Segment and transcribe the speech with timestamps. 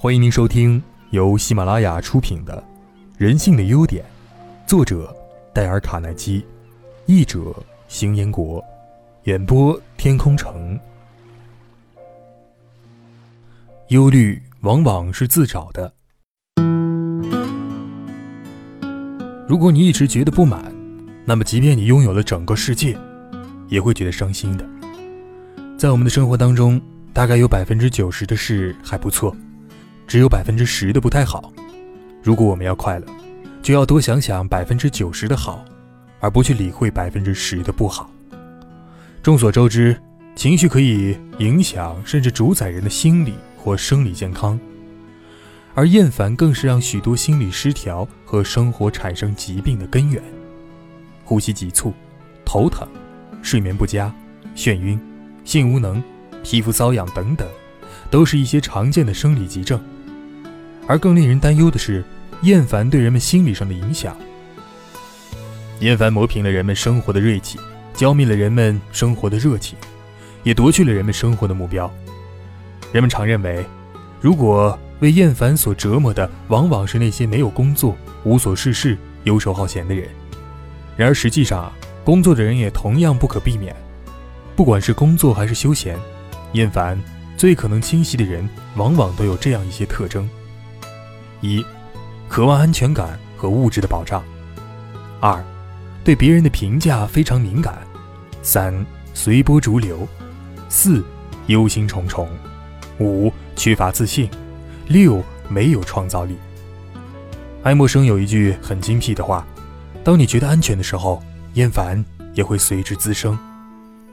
[0.00, 2.56] 欢迎您收听由喜马拉雅出品的
[3.16, 4.04] 《人性的优点》，
[4.64, 5.12] 作者
[5.52, 6.46] 戴尔·卡耐基，
[7.06, 7.52] 译者
[7.88, 8.64] 邢彦国，
[9.24, 10.78] 演播天空城。
[13.88, 15.92] 忧虑往往是自找的。
[19.48, 20.72] 如果你一直觉得不满，
[21.24, 22.96] 那么即便你拥有了整个世界，
[23.66, 24.64] 也会觉得伤心的。
[25.76, 26.80] 在我们的生活当中，
[27.12, 29.36] 大概有百分之九十的事还不错。
[30.08, 31.52] 只有百分之十的不太好。
[32.22, 33.06] 如果我们要快乐，
[33.62, 35.62] 就要多想想百分之九十的好，
[36.18, 38.10] 而不去理会百分之十的不好。
[39.22, 39.94] 众所周知，
[40.34, 44.58] 情绪可以影响甚至主宰人的心理或生理健康，
[45.74, 50.22] 而厌烦更是让许多心理失调和生活产生疾病的根源。
[51.22, 51.92] 呼吸急促、
[52.46, 52.88] 头疼、
[53.42, 54.10] 睡眠不佳、
[54.56, 54.98] 眩晕、
[55.44, 56.02] 性无能、
[56.42, 57.46] 皮肤瘙痒等等，
[58.10, 59.78] 都是一些常见的生理急症。
[60.88, 62.02] 而更令人担忧的是，
[62.42, 64.16] 厌烦对人们心理上的影响。
[65.80, 67.58] 厌烦磨平了人们生活的锐气，
[67.94, 69.78] 浇灭了人们生活的热情，
[70.42, 71.92] 也夺去了人们生活的目标。
[72.90, 73.64] 人们常认为，
[74.18, 80.08] 如果为厌烦所折磨的往往是那些没有工作、无所事事、游手好闲的人。
[80.96, 81.70] 然而实际上，
[82.02, 83.76] 工作的人也同样不可避免。
[84.56, 85.98] 不管是工作还是休闲，
[86.54, 86.98] 厌烦
[87.36, 90.28] 最可能侵袭的人，往往都有这样一些特征。
[91.40, 91.64] 一，
[92.28, 94.20] 渴望安全感和物质的保障；
[95.20, 95.44] 二，
[96.04, 97.74] 对别人的评价非常敏感；
[98.42, 98.74] 三，
[99.14, 99.96] 随波逐流；
[100.68, 101.04] 四，
[101.46, 102.26] 忧心忡忡；
[102.98, 104.28] 五，缺乏自信；
[104.88, 106.36] 六，没有创造力。
[107.62, 109.46] 爱默生有一句很精辟的话
[110.04, 111.22] ：“当你觉得安全的时候，
[111.54, 112.02] 厌烦
[112.34, 113.38] 也会随之滋生。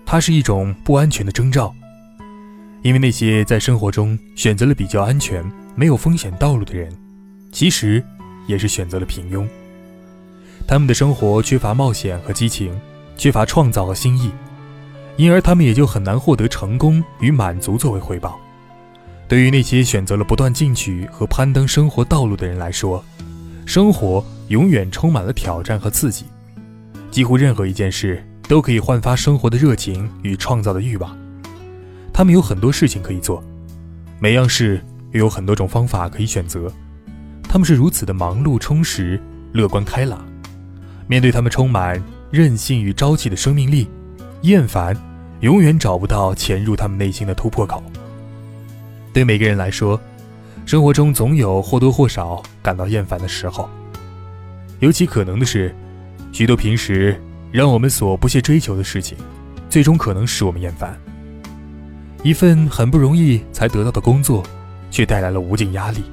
[0.05, 1.73] 它是一种不安全的征兆，
[2.81, 5.43] 因为那些在生活中选择了比较安全、
[5.75, 6.91] 没有风险道路的人。”
[7.55, 8.03] 其实，
[8.47, 9.47] 也是选择了平庸。
[10.67, 12.77] 他们的生活缺乏冒险和激情，
[13.15, 14.29] 缺乏创造和新意，
[15.15, 18.37] 因而他们也就很难获得成功与满足作为回报。
[19.29, 23.01] 对于那些选择了不断进取和攀登生活道路的人来说，
[23.65, 26.25] 生活永远充满了挑战和刺激。
[27.09, 31.17] 几乎任何一件事都可以焕发生活的热情与创造的欲望。
[32.11, 33.41] 他们有很多事情可以做，
[34.19, 36.69] 每样事又有很多种方法可以选择。
[37.55, 39.17] 他们是如此的忙碌、充实、
[39.53, 40.27] 乐观开朗，
[41.07, 43.87] 面对他们充满韧性与朝气的生命力，
[44.41, 44.93] 厌烦
[45.39, 47.81] 永远找不到潜入他们内心的突破口。
[49.13, 49.97] 对每个人来说，
[50.65, 53.69] 生活中总有或多或少感到厌烦的时候。
[54.81, 55.73] 尤其可能的是，
[56.33, 57.17] 许多平时
[57.53, 59.17] 让我们所不屑追求的事情，
[59.69, 60.93] 最终可能使我们厌烦。
[62.21, 64.43] 一份很不容易才得到的工作，
[64.91, 66.03] 却带来了无尽压力。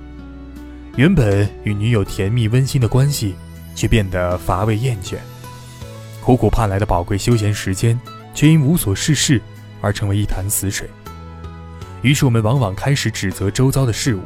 [0.97, 3.35] 原本与女友甜蜜温馨的关系，
[3.75, 5.17] 却变得乏味厌倦；
[6.23, 7.99] 苦苦盼来的宝贵休闲时间，
[8.35, 9.41] 却因无所事事
[9.81, 10.87] 而成为一潭死水。
[12.03, 14.21] 于是我们往往开始指责周遭的事物：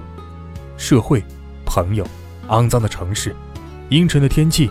[0.77, 1.23] 社会、
[1.65, 2.05] 朋友、
[2.49, 3.35] 肮脏的城市、
[3.89, 4.69] 阴沉的天气、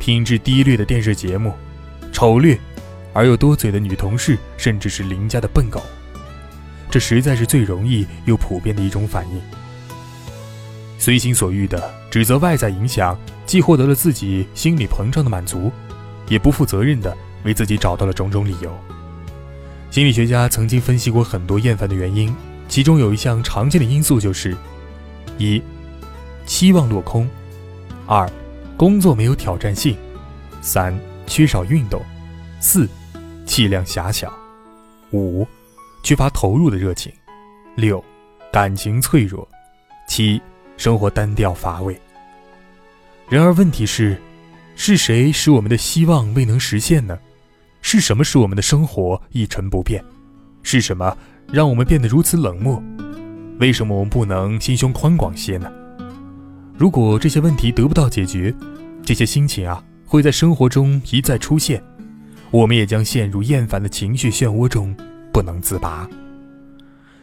[0.00, 1.54] 品质低劣的电视节目、
[2.12, 2.58] 丑劣
[3.12, 5.80] 而又多嘴的女同事，甚至是邻家的笨狗。
[6.90, 9.40] 这实在是最容易又普遍的一种反应。
[10.98, 13.16] 随心所欲的指责外在影响，
[13.46, 15.70] 既获得了自己心理膨胀的满足，
[16.28, 18.76] 也不负责任的为自己找到了种种理由。
[19.90, 22.34] 心理学家曾经分析过很多厌烦的原因，
[22.68, 24.56] 其中有一项常见的因素就是：
[25.38, 25.62] 一、
[26.44, 27.26] 期望落空；
[28.06, 28.28] 二、
[28.76, 29.94] 工作没有挑战性；
[30.60, 32.00] 三、缺少运动；
[32.60, 32.88] 四、
[33.46, 34.28] 气量狭小；
[35.12, 35.46] 五、
[36.02, 37.10] 缺乏投入的热情；
[37.76, 38.04] 六、
[38.52, 39.46] 感情脆弱；
[40.08, 40.42] 七。
[40.78, 42.00] 生活单调乏味。
[43.28, 44.16] 然而，问题是，
[44.74, 47.18] 是谁使我们的希望未能实现呢？
[47.82, 50.02] 是什么使我们的生活一成不变？
[50.62, 51.14] 是什么
[51.52, 52.82] 让我们变得如此冷漠？
[53.58, 55.70] 为什么我们不能心胸宽广些呢？
[56.76, 58.54] 如果这些问题得不到解决，
[59.04, 61.82] 这些心情啊会在生活中一再出现，
[62.52, 64.94] 我们也将陷入厌烦的情绪漩涡中
[65.32, 66.08] 不能自拔。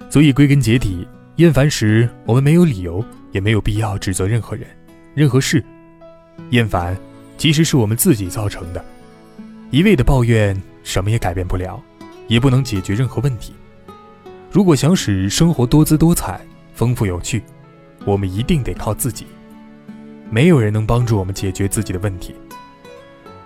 [0.10, 1.08] 所以，归根结底，
[1.38, 3.04] 厌烦时我们没有理由。
[3.36, 4.66] 也没有必要指责任何人、
[5.14, 5.62] 任何事。
[6.52, 6.98] 厌烦
[7.38, 8.84] 其实是我们自己造成的。
[9.72, 10.56] 一味的抱怨，
[10.86, 11.84] 什么也改变不了，
[12.30, 13.54] 也不能解决任何问题。
[14.50, 16.40] 如果想使生活多姿多彩、
[16.74, 17.44] 丰富有趣，
[18.06, 19.26] 我们一定得靠自己。
[20.30, 22.34] 没有人能帮助我们解决自己的问题。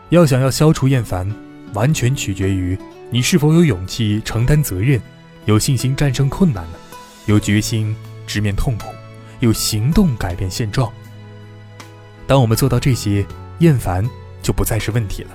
[0.10, 1.28] 要想要消除厌烦，
[1.74, 2.78] 完全取决于
[3.10, 5.02] 你是否有勇气承担责任，
[5.46, 6.78] 有信心战胜困难呢？
[7.26, 7.96] 有决心
[8.28, 8.86] 直面痛苦。
[9.40, 10.92] 用行动改变现状。
[12.28, 13.26] 当我们做到这些，
[13.60, 14.08] 厌烦
[14.42, 15.32] 就不再是问题了。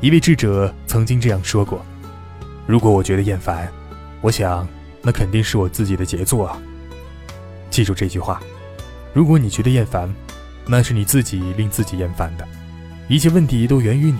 [0.00, 1.84] 一位智者曾经这样说过
[2.66, 3.70] ：“如果我觉得厌烦，
[4.20, 4.66] 我想
[5.02, 6.60] 那肯定是我自己的杰作啊。”
[7.70, 8.40] 记住这句话：
[9.12, 10.12] 如果你觉得厌烦，
[10.66, 12.46] 那是你自己令自己厌烦的。
[13.08, 14.18] 一切问题都源于你，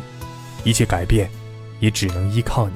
[0.65, 1.31] 一切改变
[1.81, 2.75] 也只能依靠你。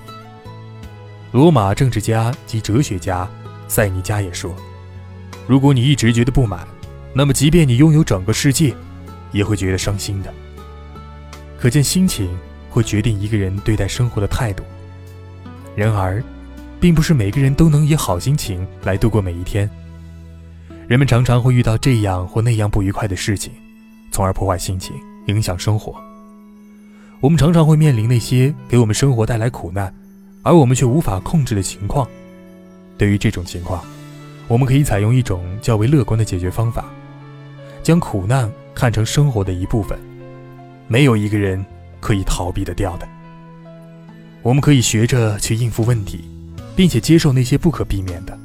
[1.31, 3.29] 罗马政治家及哲学家
[3.67, 4.55] 塞尼加也说。
[5.47, 6.67] 如果你一直觉得不满，
[7.13, 8.75] 那么即便你拥有整个世界，
[9.33, 10.33] 也会觉得伤心的。
[11.59, 12.29] 可见心情
[12.71, 14.63] 会决定一个人对待生活的态度。
[15.77, 16.23] 然而，
[16.81, 19.69] 并不是每个人都能以好心情来度过每一天。
[20.89, 23.53] 人们常常会遇到这样或那样不愉快的事情，
[24.11, 24.95] 从而破坏心情，
[25.27, 25.95] 影响生活。
[27.21, 29.95] 我们常常会面临那些给我们生活带来苦难，
[30.43, 32.07] 而我们却无法控制的情况。
[32.99, 33.85] 对于这种情况，
[34.49, 36.85] 我们可以采用一种较为乐观的解决方法，
[37.83, 39.99] 将苦难看成生活的一部分，
[40.89, 41.65] 没有一个人
[42.01, 43.09] 可以逃避得掉的。
[44.43, 46.25] 我们可以学着去应付问题，
[46.77, 48.37] 并且接受那些不可避免的，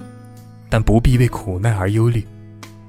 [0.69, 2.25] 但不必为苦难而忧虑，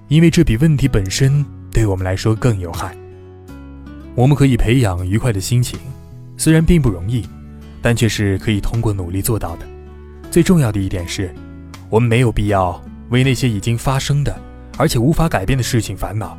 [0.09, 2.95] 因为这比问题本身对我们来说更有害。
[4.15, 5.79] 我们可以培养愉快的心情，
[6.37, 7.27] 虽然并不容易，
[7.81, 9.67] 但却是可以通过努力做到的。
[10.31, 11.35] 最重要的一点是，
[11.89, 12.81] 我们没有必要。
[13.11, 14.39] 为那些已经发生的，
[14.77, 16.37] 而且无法改变的事情烦恼，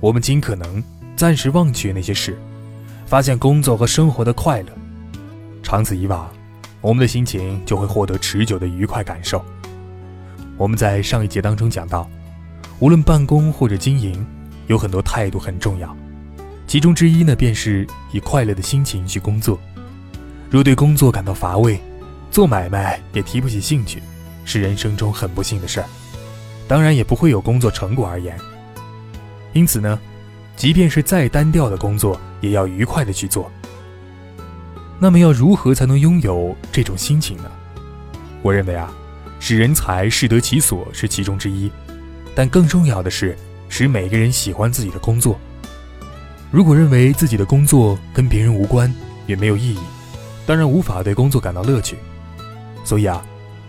[0.00, 0.82] 我们尽可能
[1.16, 2.38] 暂时忘却那些事，
[3.06, 4.68] 发现工作和生活的快乐。
[5.62, 6.30] 长此以往，
[6.80, 9.44] 我们的心情就会获得持久的愉快感受。
[10.56, 12.08] 我们在上一节当中讲到，
[12.78, 14.24] 无论办公或者经营，
[14.66, 15.94] 有很多态度很重要，
[16.66, 19.58] 其中之一呢，便是以快乐的心情去工作。
[20.48, 21.80] 若对工作感到乏味，
[22.30, 24.00] 做买卖也提不起兴趣。
[24.48, 25.86] 是人生中很不幸的事儿，
[26.66, 28.34] 当然也不会有工作成果而言。
[29.52, 30.00] 因此呢，
[30.56, 33.52] 即便是再单调的工作，也要愉快的去做。
[34.98, 37.44] 那么要如何才能拥有这种心情呢？
[38.40, 38.90] 我认为啊，
[39.38, 41.70] 使人才适得其所是其中之一，
[42.34, 43.36] 但更重要的是
[43.68, 45.38] 使每个人喜欢自己的工作。
[46.50, 48.90] 如果认为自己的工作跟别人无关，
[49.26, 49.78] 也没有意义，
[50.46, 51.98] 当然无法对工作感到乐趣。
[52.82, 53.22] 所以啊。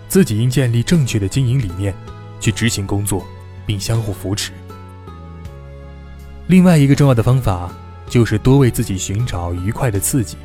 [0.10, 1.96] 自己应建立正确的经营理念，
[2.40, 3.24] 去执行工作，
[3.66, 4.52] 并相互扶持。
[6.48, 7.72] 另外一个重要的方法
[8.10, 10.36] 就是多为自己寻找愉快的刺激。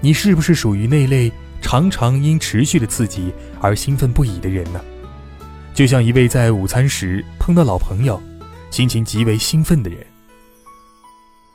[0.00, 1.30] 你是不是属于那类
[1.60, 3.30] 常常因持续的刺激
[3.60, 4.80] 而兴奋不已的人呢？
[5.74, 8.20] 就像一位在午餐时碰到老朋友，
[8.70, 9.98] 心情极为兴奋的人，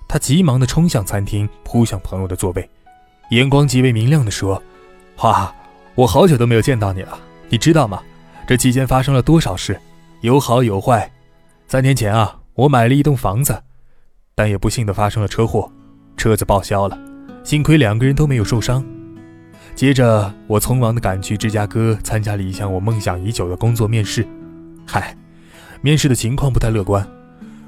[0.08, 2.70] 他急忙地冲向餐厅，扑向朋友的座位，
[3.32, 4.62] 眼光极为明亮地说
[5.18, 5.52] ：“哈。”
[5.96, 8.02] 我好久都没有见到你了，你知道吗？
[8.46, 9.80] 这期间发生了多少事，
[10.20, 11.10] 有好有坏。
[11.68, 13.64] 三年前啊，我买了一栋房子，
[14.36, 15.72] 但也不幸的发生了车祸，
[16.18, 17.00] 车子报销了，
[17.46, 18.84] 幸亏两个人都没有受伤。
[19.74, 24.28] 接着，我匆忙的赶去芝加哥参加了一项我梦想已久的工作面试。
[24.86, 25.16] 嗨，
[25.80, 27.08] 面试的情况不太乐观，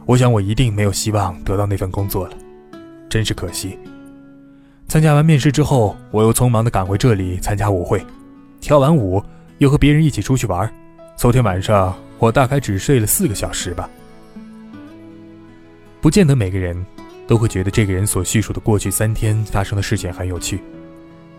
[0.05, 2.33] 我想我一定没有希望得到那份工作了，
[3.09, 3.79] 真是可惜。
[4.89, 8.05] 参加完面试之后，我又匆忙地赶回这里参加舞会，
[8.59, 9.23] 跳完舞
[9.59, 10.71] 又和别人一起出去玩。
[11.15, 13.89] 昨天晚上我大概只睡了四个小时吧。
[16.01, 16.85] 不见得每个人
[17.27, 20.59] 都会觉得这个人所叙述的过去三天发生的事情很有趣。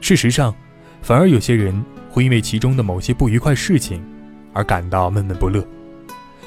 [0.01, 0.55] 事实上，
[1.01, 4.03] 反而有些人会因为其中的某些不愉快事情
[4.53, 5.67] 而感到闷闷不乐。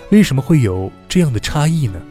[0.09, 2.01] 为什么会有这样的差异呢？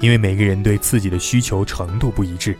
[0.00, 2.56] 因为每个人对刺激的需求程度不一致。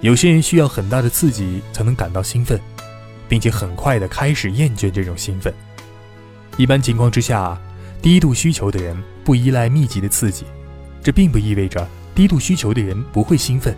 [0.00, 2.58] 有些人需要很大的刺激才能感到兴奋，
[3.32, 5.50] 并且很快的开始厌倦这种兴奋。
[6.58, 7.58] 一般情况之下，
[8.02, 10.44] 低度需求的人不依赖密集的刺激，
[11.02, 13.74] 这并不意味着低度需求的人不会兴奋。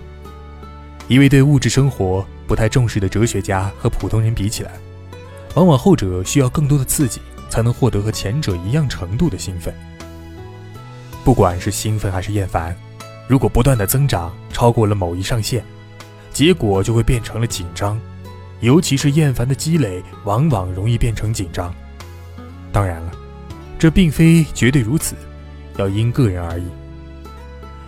[1.07, 4.73] 一位对物质生活不太重视的哲学家和普通人比起来，
[5.55, 9.73] 往往后者需要更多的刺激才能获得和前者一样程度的兴奋。
[11.23, 12.77] 不管是兴奋还是厌烦，
[13.29, 15.65] 如果不断的增长超过了某一上限，
[16.33, 17.97] 结果就会变成了紧张，
[18.65, 21.73] 尤其是厌烦的积累，往往容易变成紧张。
[22.73, 23.13] 当然了，
[23.79, 25.15] 这并非绝对如此，
[25.77, 26.65] 要因个人而异。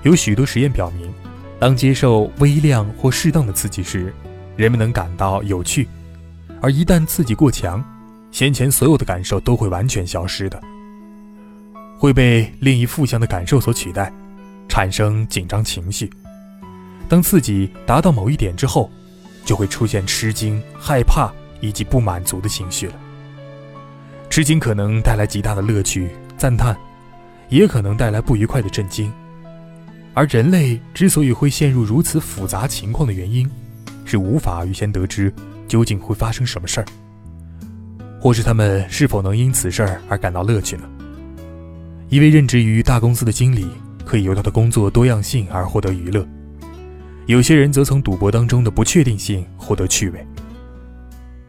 [0.03, 1.11] 有许多实验表明，
[1.59, 4.13] 当接受微量或适当的刺激时，
[4.55, 5.87] 人们能感到有趣；
[6.61, 7.83] 而一旦刺激过强，
[8.31, 10.61] 先前所有的感受都会完全消失的，
[11.99, 14.13] 会被另一负向的感受所取代，
[14.69, 16.11] 产生紧张情绪。
[17.09, 18.91] 当刺激达到某一点之后，
[19.47, 22.95] 就会出现吃惊、害怕以及不满足的情绪了。
[24.29, 26.77] 吃惊可能带来极大的乐趣、赞叹，
[27.49, 29.11] 也可能带来不愉快的震惊。
[30.13, 33.49] 而人类之所以会陷入如此复杂情况的原因，
[34.05, 35.33] 是无法预先得知
[35.69, 36.87] 究竟会发生什么事儿，
[38.21, 40.85] 或是他们是否能因此事儿而感到乐趣呢？
[42.09, 43.67] 一位任职于大公司的经理
[44.05, 46.27] 可以由他的工作多样性而获得娱乐，
[47.27, 50.25] 有些人则从赌博当中的不确定性获得趣味，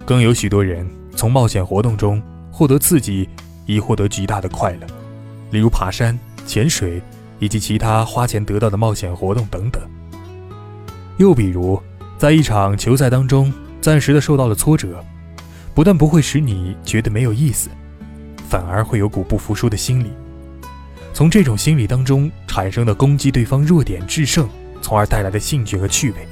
[0.05, 2.19] 更有许多人从冒险活动中
[2.51, 3.29] 获得刺激，
[3.67, 4.87] 以获得极大的快乐，
[5.51, 6.17] 例如爬山、
[6.47, 6.99] 潜水
[7.37, 9.79] 以及其他花钱得到的冒险活动等等。
[11.17, 11.79] 又比如，
[12.17, 15.03] 在一场球赛当中暂时的受到了挫折，
[15.75, 17.69] 不但不会使你觉得没有意思，
[18.49, 20.11] 反而会有股不服输的心理。
[21.13, 24.49] 从这种心理当中产生的攻击对方弱点制胜，
[24.87, 26.25] 从而带来的兴趣和趣味。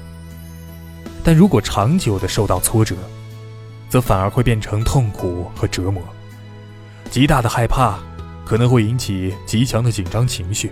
[1.21, 2.95] 但如果长久的受到挫折，
[3.89, 6.01] 则反而会变成痛苦和折磨。
[7.11, 7.99] 极大的害怕
[8.45, 10.71] 可能会引起极强的紧张情绪，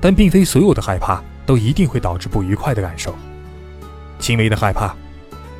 [0.00, 3.14] 但并非所有的害怕都一定会导致不愉快的感受。
[4.18, 4.92] 轻微的害怕，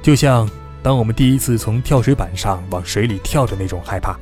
[0.02, 0.50] 就像
[0.82, 4.18] 当我们第一次从跳水板上往水里跳的那种害怕，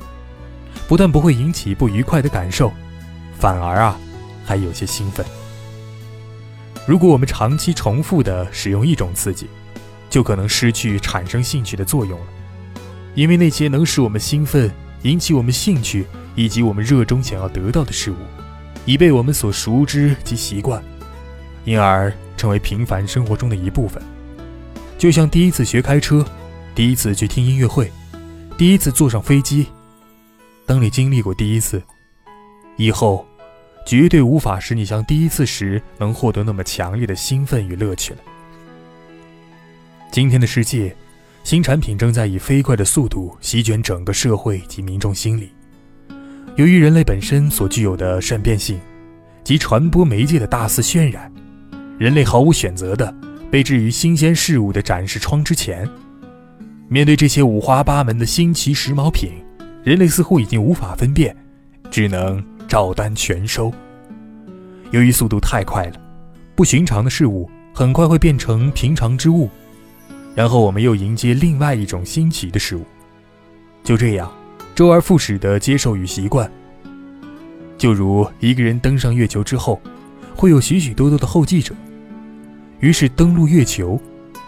[0.87, 2.71] 不但不会引起不愉快的感受。
[3.39, 3.97] 反而啊，
[4.45, 5.25] 还有些兴奋。
[6.87, 9.47] 如果我们长期重复的使用一种刺激，
[10.09, 12.25] 就可能失去产生兴趣的作用了。
[13.15, 14.71] 因为那些能使我们兴奋、
[15.03, 18.15] 引起我们兴趣以及我们热衷想要得到的事物，
[18.85, 20.83] 已被我们所熟知及习惯，
[21.63, 24.01] 因而成为平凡生活中的一部分。
[24.97, 26.25] 就像第一次学开车，
[26.75, 27.91] 第一次去听音乐会，
[28.57, 29.65] 第一次坐上飞机。
[30.65, 31.81] 当你经历过第一次，
[32.77, 33.25] 以后，
[33.85, 38.19] 绝对无法使你像第一次时能获得那么强烈的兴奋与乐趣了。
[40.11, 40.95] 今天的世界，
[41.43, 45.51] 新产品正在以飞快的速度席卷整个社会及民众心理。
[46.55, 48.79] 由于人类本身所具有的善变性，
[49.43, 51.31] 及传播媒介的大肆渲染，
[51.99, 53.13] 人类毫无选择的
[53.51, 55.87] 被置于新鲜事物的展示窗之前。
[56.87, 59.31] 面对这些五花八门的新奇时髦品，
[59.83, 61.35] 人类似乎已经无法分辨，
[61.91, 62.43] 只能。
[62.67, 63.73] 照单全收。
[64.91, 66.01] 由于速度太快了，
[66.55, 69.49] 不寻常的事物很快会变成平常之物，
[70.35, 72.85] 然后我们又迎接另外一种新奇的事物，
[73.83, 74.31] 就这样
[74.73, 76.49] 周而复始地接受与习惯。
[77.77, 79.81] 就如一个人登上月球之后，
[80.35, 81.75] 会有许许多多的后继者，
[82.79, 83.99] 于是登陆月球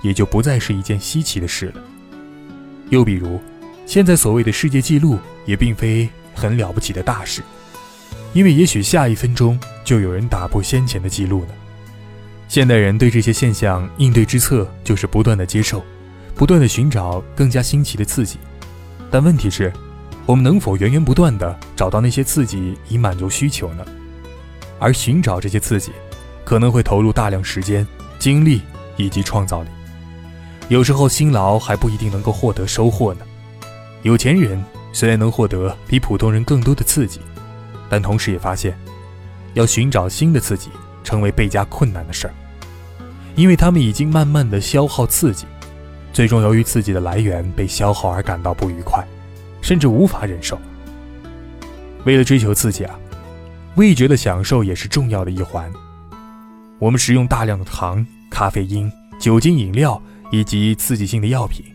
[0.02, 1.82] 也就不再是一件稀奇的事了。
[2.90, 3.38] 又比如，
[3.86, 7.42] 现在所谓的世界纪录也并非很了不起的大事。
[8.38, 11.48] 因为也许下一分钟就有人打破先前的记录呢。
[12.48, 15.84] 现代人对这些现象应对之策就是不断的接受，
[16.36, 18.38] 不断的寻找更加新奇的刺激。
[19.10, 19.74] 但问题是，
[20.28, 23.84] 我们能否源源不断的找到那些刺激以满足需求呢？
[24.78, 25.92] 而寻找这些刺激，
[26.46, 27.88] 可能会投入大量时间、
[28.20, 28.62] 精力
[28.98, 29.70] 以及创造力。
[30.70, 33.22] 有时候辛劳还不一定能够获得收获呢。
[34.04, 34.64] 有钱人
[34.94, 37.20] 虽然能获得比普通人更多的刺激。
[37.90, 38.78] 但同时也发现，
[39.54, 40.70] 要寻找新的刺激
[41.04, 42.34] 成为倍加困难的事儿，
[43.36, 45.46] 因为他们已经慢慢的消耗刺激，
[46.12, 49.06] 最终由于刺激的来源被消耗而感到不愉快，
[49.62, 50.60] 甚至无法忍受。
[52.04, 53.00] 为了追求刺激啊，
[53.76, 55.72] 味觉的享受也是重要的一环。
[56.80, 60.02] 我们食用大量的糖、咖啡因、酒精饮料
[60.32, 61.66] 以及刺激性的药品，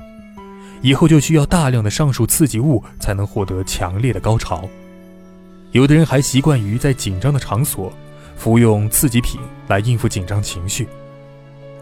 [0.80, 4.68] 以后就需要大量的上述刺激物才能获得强烈的高潮。
[5.72, 7.90] 有的人还习惯于在紧张的场所
[8.36, 10.86] 服用刺激品来应付紧张情绪，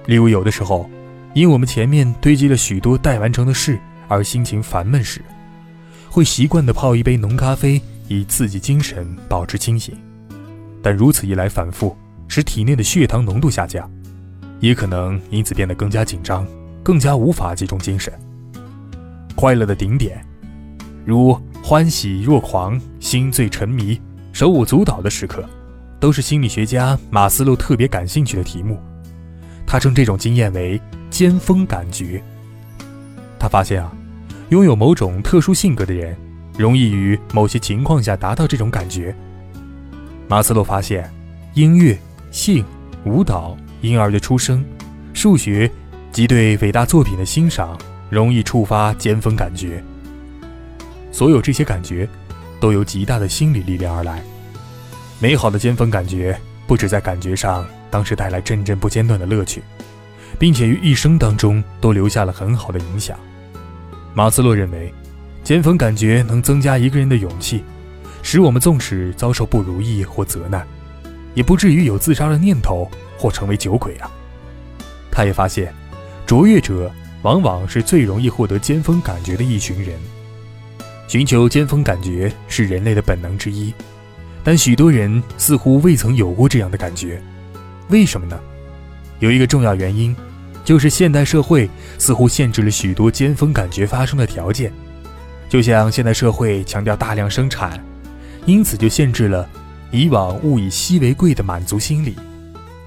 [0.07, 0.89] 例如有的时候，
[1.35, 5.21] 因我们前面堆积了许多待完成的事而心情烦闷时，
[6.09, 9.93] 会习惯地泡一杯浓咖啡以刺激精神，保持清醒。
[10.81, 11.97] 但如此一来反复，
[12.29, 13.91] 使体内的血糖浓度下降，
[14.61, 16.47] 也可能因此变得更加紧张，
[16.83, 18.13] 更加无法集中精神。
[19.35, 20.25] 快乐的顶点，
[21.05, 21.37] 如。
[21.63, 24.01] 欢喜若狂、心醉沉迷、
[24.33, 25.49] 手舞足蹈的时刻，
[26.01, 28.81] 都是心理学家马斯洛特别感兴趣的题目。
[29.67, 32.21] 他称这种经验为“尖峰感觉”。
[33.39, 33.93] 他发现啊，
[34.49, 36.17] 拥有某种特殊性格的人，
[36.59, 39.15] 容易于某些情况下达到这种感觉。
[40.27, 41.09] 马斯洛发现，
[41.55, 41.97] 音乐、
[42.33, 42.65] 性、
[43.05, 44.65] 舞蹈、婴儿的出生、
[45.13, 45.71] 数学
[46.11, 49.83] 及对伟大作品的欣赏，容易触发尖峰感觉。
[51.13, 52.09] 所有这些感觉，
[52.61, 54.23] 都由极大的心理力量而来。
[55.19, 59.63] 美好的尖峰感觉，不止在感觉上当时带来阵阵不间断的乐趣，
[60.39, 63.19] 并且于一生当中都留下了很好的影响。
[64.15, 64.93] 马斯洛认为，
[65.45, 67.63] 尖峰感觉能增加一个人的勇气，
[68.23, 70.67] 使我们纵使遭受不如意或责难，
[71.35, 74.11] 也不至于有自杀的念头或成为酒鬼啊。
[75.11, 75.75] 他也发现，
[76.25, 76.91] 卓越者
[77.23, 79.99] 往往是最容易获得尖峰感觉的一群人。
[81.11, 83.75] 寻求尖峰感觉是人类的本能之一，
[84.45, 87.21] 但许多人似乎未曾有过这样的感觉。
[87.89, 88.39] 为什么呢？
[89.19, 90.15] 有一个重要原因，
[90.65, 94.73] 就是现代社会似乎限制了许多尖峰感觉发生的条件。
[95.49, 97.85] 就像现代社会强调大量生产，
[98.47, 99.49] 因此就限制了
[99.91, 102.15] 以往物以稀为贵的满足心理，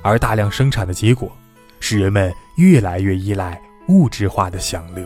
[0.01, 1.30] 而大量生产的结果，
[1.82, 5.06] 使人们越来越依赖物质化的享乐。